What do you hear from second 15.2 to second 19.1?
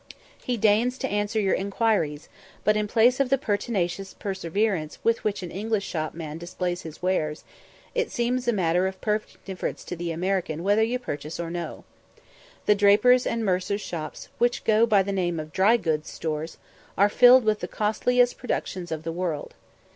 of "dry goods" stores, are filled with the costliest productions of